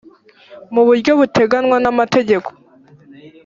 [0.73, 2.49] mu buryo buteganywa n amategeko